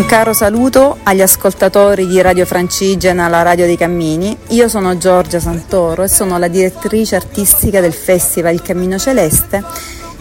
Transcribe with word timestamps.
Un 0.00 0.06
caro 0.06 0.32
saluto 0.32 0.96
agli 1.02 1.20
ascoltatori 1.20 2.06
di 2.06 2.22
Radio 2.22 2.46
Francigena, 2.46 3.28
la 3.28 3.42
radio 3.42 3.66
dei 3.66 3.76
cammini. 3.76 4.34
Io 4.48 4.66
sono 4.66 4.96
Giorgia 4.96 5.40
Santoro 5.40 6.04
e 6.04 6.08
sono 6.08 6.38
la 6.38 6.48
direttrice 6.48 7.16
artistica 7.16 7.82
del 7.82 7.92
Festival 7.92 8.54
Il 8.54 8.62
Cammino 8.62 8.98
Celeste 8.98 9.62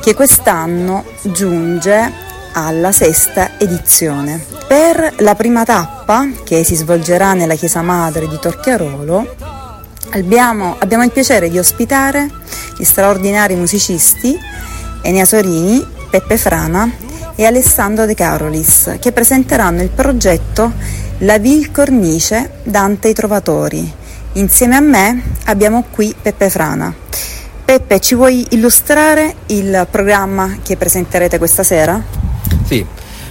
che 0.00 0.14
quest'anno 0.14 1.04
giunge 1.24 2.10
alla 2.54 2.90
sesta 2.90 3.58
edizione. 3.58 4.42
Per 4.66 5.16
la 5.18 5.34
prima 5.34 5.62
tappa, 5.64 6.26
che 6.42 6.64
si 6.64 6.74
svolgerà 6.74 7.34
nella 7.34 7.54
chiesa 7.54 7.82
madre 7.82 8.28
di 8.28 8.38
Torchiarolo, 8.40 9.34
abbiamo, 10.12 10.76
abbiamo 10.78 11.04
il 11.04 11.12
piacere 11.12 11.50
di 11.50 11.58
ospitare 11.58 12.30
gli 12.78 12.84
straordinari 12.84 13.54
musicisti 13.56 14.34
Enia 15.02 15.26
Sorini, 15.26 15.86
Peppe 16.08 16.38
Frana 16.38 17.04
e 17.36 17.44
Alessandro 17.44 18.06
De 18.06 18.14
Carolis 18.14 18.96
che 18.98 19.12
presenteranno 19.12 19.82
il 19.82 19.90
progetto 19.90 20.72
La 21.18 21.38
Vil 21.38 21.70
Cornice 21.70 22.50
Dante 22.64 23.08
i 23.08 23.14
Trovatori. 23.14 23.92
Insieme 24.32 24.76
a 24.76 24.80
me 24.80 25.22
abbiamo 25.44 25.84
qui 25.90 26.14
Peppe 26.20 26.50
Frana. 26.50 26.92
Peppe, 27.64 28.00
ci 28.00 28.14
vuoi 28.14 28.46
illustrare 28.50 29.36
il 29.46 29.86
programma 29.90 30.58
che 30.62 30.76
presenterete 30.76 31.38
questa 31.38 31.62
sera? 31.62 32.02
Sì, 32.64 32.84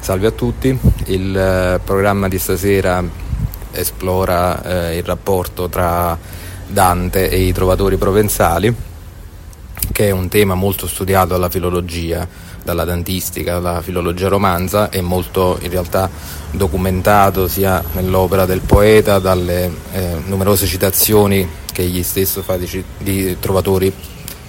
salve 0.00 0.26
a 0.26 0.30
tutti. 0.30 0.76
Il 1.06 1.36
eh, 1.36 1.80
programma 1.84 2.28
di 2.28 2.38
stasera 2.38 3.02
esplora 3.72 4.62
eh, 4.90 4.96
il 4.96 5.04
rapporto 5.04 5.68
tra 5.68 6.16
Dante 6.66 7.28
e 7.28 7.40
i 7.40 7.52
trovatori 7.52 7.96
provenzali, 7.96 8.72
che 9.92 10.08
è 10.08 10.10
un 10.10 10.28
tema 10.28 10.54
molto 10.54 10.86
studiato 10.86 11.28
dalla 11.28 11.48
filologia 11.48 12.26
dalla 12.62 12.84
dantistica, 12.84 13.58
dalla 13.58 13.82
filologia 13.82 14.28
romanza, 14.28 14.90
è 14.90 15.00
molto 15.00 15.58
in 15.62 15.70
realtà 15.70 16.10
documentato 16.50 17.48
sia 17.48 17.82
nell'opera 17.92 18.44
del 18.44 18.60
poeta, 18.60 19.18
dalle 19.18 19.70
eh, 19.92 20.16
numerose 20.26 20.66
citazioni 20.66 21.48
che 21.72 21.82
egli 21.82 22.02
stesso 22.02 22.42
fa 22.42 22.56
di, 22.56 22.84
di 22.98 23.36
trovatori 23.40 23.92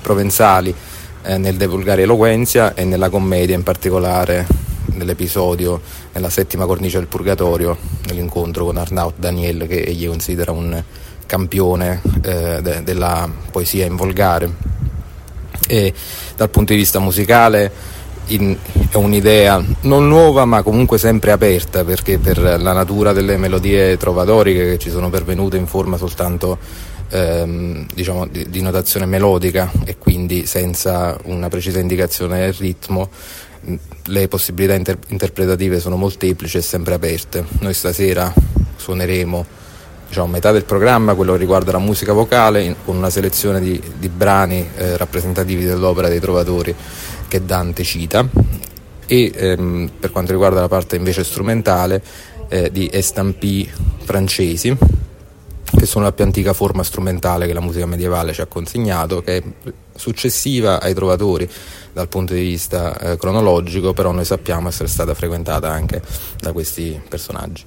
provenzali 0.00 0.74
eh, 1.22 1.38
nel 1.38 1.56
De 1.56 1.66
Vulgare 1.66 2.02
Eloquenzia 2.02 2.74
e 2.74 2.84
nella 2.84 3.10
commedia 3.10 3.54
in 3.54 3.62
particolare 3.62 4.46
nell'episodio 4.92 5.80
nella 6.12 6.30
settima 6.30 6.66
cornice 6.66 6.98
del 6.98 7.06
Purgatorio, 7.06 7.76
nell'incontro 8.06 8.64
con 8.64 8.76
Arnaud 8.76 9.14
Daniel 9.16 9.66
che 9.66 9.82
egli 9.82 10.08
considera 10.08 10.52
un 10.52 10.82
campione 11.26 12.02
eh, 12.22 12.58
de- 12.60 12.82
della 12.82 13.30
poesia 13.50 13.86
in 13.86 13.94
volgare. 13.94 14.69
E 15.70 15.94
dal 16.36 16.50
punto 16.50 16.72
di 16.72 16.78
vista 16.80 16.98
musicale 16.98 17.70
in, 18.26 18.56
è 18.90 18.96
un'idea 18.96 19.62
non 19.82 20.08
nuova 20.08 20.44
ma 20.44 20.62
comunque 20.62 20.98
sempre 20.98 21.30
aperta 21.30 21.84
perché 21.84 22.18
per 22.18 22.38
la 22.38 22.72
natura 22.72 23.12
delle 23.12 23.36
melodie 23.36 23.96
trovatoriche 23.96 24.70
che 24.70 24.78
ci 24.78 24.90
sono 24.90 25.10
pervenute 25.10 25.56
in 25.56 25.66
forma 25.66 25.96
soltanto 25.96 26.58
ehm, 27.08 27.86
diciamo, 27.94 28.26
di, 28.26 28.50
di, 28.50 28.60
notazione 28.62 29.06
melodica 29.06 29.70
e 29.84 29.96
quindi 29.96 30.44
senza 30.46 31.16
una 31.24 31.48
precisa 31.48 31.78
indicazione 31.78 32.40
del 32.40 32.54
ritmo 32.54 33.08
le 34.06 34.26
possibilità 34.28 34.74
inter- 34.74 34.98
interpretative 35.08 35.78
sono 35.80 35.96
molteplici 35.96 36.56
e 36.56 36.62
sempre 36.62 36.94
aperte. 36.94 37.44
Noi 37.60 37.74
stasera 37.74 38.32
suoneremo 38.76 39.58
diciamo, 40.10 40.26
metà 40.26 40.50
del 40.50 40.64
programma, 40.64 41.14
quello 41.14 41.32
che 41.32 41.38
riguarda 41.38 41.70
la 41.70 41.78
musica 41.78 42.12
vocale, 42.12 42.62
in, 42.64 42.74
con 42.84 42.96
una 42.96 43.10
selezione 43.10 43.60
di, 43.60 43.80
di 43.96 44.08
brani 44.08 44.68
eh, 44.76 44.96
rappresentativi 44.96 45.64
dell'opera 45.64 46.08
dei 46.08 46.18
trovatori 46.18 46.74
che 47.28 47.44
Dante 47.44 47.84
cita 47.84 48.28
e 49.06 49.32
ehm, 49.32 49.90
per 50.00 50.10
quanto 50.10 50.32
riguarda 50.32 50.60
la 50.60 50.68
parte 50.68 50.96
invece 50.96 51.22
strumentale 51.22 52.02
eh, 52.48 52.70
di 52.72 52.90
estampì 52.92 53.70
francesi 54.02 54.76
che 55.76 55.86
sono 55.86 56.04
la 56.04 56.12
più 56.12 56.24
antica 56.24 56.52
forma 56.52 56.82
strumentale 56.82 57.46
che 57.46 57.52
la 57.52 57.60
musica 57.60 57.86
medievale 57.86 58.32
ci 58.32 58.40
ha 58.40 58.46
consegnato, 58.46 59.22
che 59.22 59.36
è 59.36 59.42
successiva 59.94 60.80
ai 60.80 60.92
trovatori 60.92 61.48
dal 61.92 62.08
punto 62.08 62.34
di 62.34 62.40
vista 62.40 62.98
eh, 62.98 63.16
cronologico, 63.16 63.92
però 63.92 64.10
noi 64.10 64.24
sappiamo 64.24 64.66
essere 64.66 64.88
stata 64.88 65.14
frequentata 65.14 65.70
anche 65.70 66.02
da 66.40 66.50
questi 66.50 67.00
personaggi. 67.08 67.64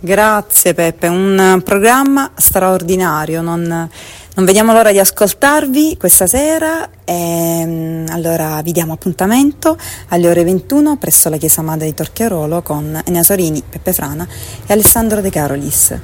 Grazie 0.00 0.74
Peppe, 0.74 1.08
un 1.08 1.60
programma 1.64 2.30
straordinario, 2.36 3.42
non, 3.42 3.62
non 3.64 4.44
vediamo 4.44 4.72
l'ora 4.72 4.92
di 4.92 5.00
ascoltarvi 5.00 5.96
questa 5.96 6.28
sera 6.28 6.88
e 7.02 7.64
mm, 7.66 8.06
allora 8.10 8.62
vi 8.62 8.70
diamo 8.70 8.92
appuntamento 8.92 9.76
alle 10.10 10.28
ore 10.28 10.44
21 10.44 10.98
presso 10.98 11.28
la 11.28 11.36
Chiesa 11.36 11.62
Madre 11.62 11.86
di 11.86 11.94
Torchiarolo 11.94 12.62
con 12.62 13.02
Enea 13.04 13.24
Sorini, 13.24 13.60
Peppe 13.68 13.92
Frana 13.92 14.24
e 14.68 14.72
Alessandro 14.72 15.20
De 15.20 15.30
Carolis. 15.30 15.98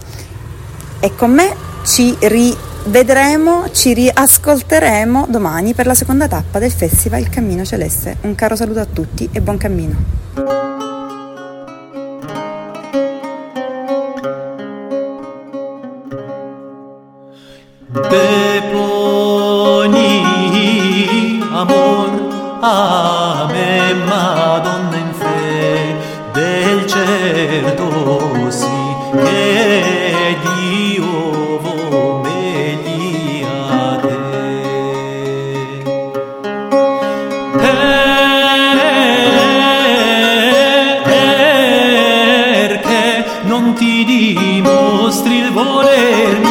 E 0.99 1.15
con 1.15 1.31
me 1.31 1.55
ci 1.87 2.17
rivedremo, 2.19 3.71
ci 3.71 3.95
riascolteremo 3.95 5.27
domani 5.29 5.73
per 5.73 5.87
la 5.87 5.95
seconda 5.95 6.27
tappa 6.27 6.59
del 6.59 6.73
Festival 6.73 7.29
Cammino 7.29 7.65
Celeste. 7.65 8.17
Un 8.23 8.35
caro 8.35 8.57
saluto 8.57 8.81
a 8.81 8.87
tutti 8.87 9.29
e 9.31 9.41
buon 9.41 9.57
cammino. 9.57 10.24
Te 17.95 18.61
poni 18.73 20.15
amor 21.53 22.11
a 22.61 23.49
me 23.53 23.95
Madonna 24.09 24.97
in 24.97 25.13
fe 25.15 25.97
del 26.33 26.87
certo 26.87 28.51
sì 28.51 28.67
che 29.23 29.84
non 43.75 43.77
ti 43.77 44.05
dimostri 44.05 45.39
il 45.39 45.51
voler 45.53 46.45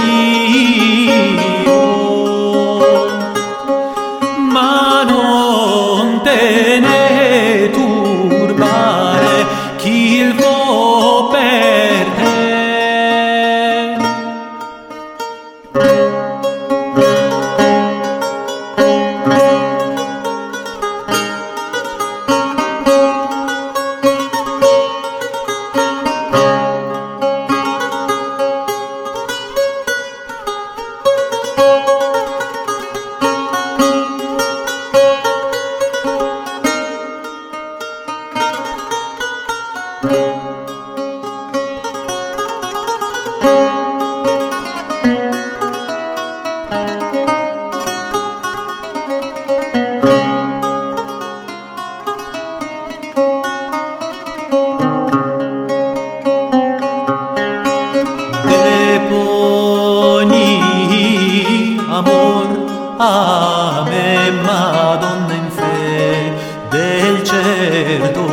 Madonna 64.44 65.34
in 65.34 65.50
fe 65.50 66.34
del 66.70 67.24
certo 67.24 68.24